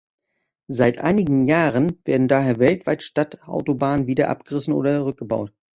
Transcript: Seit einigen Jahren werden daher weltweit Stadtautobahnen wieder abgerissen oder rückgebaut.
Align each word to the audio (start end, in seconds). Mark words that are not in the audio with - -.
Seit 0.67 0.97
einigen 0.99 1.45
Jahren 1.45 2.01
werden 2.05 2.27
daher 2.27 2.57
weltweit 2.57 3.03
Stadtautobahnen 3.03 4.07
wieder 4.07 4.29
abgerissen 4.29 4.73
oder 4.73 5.05
rückgebaut. 5.05 5.53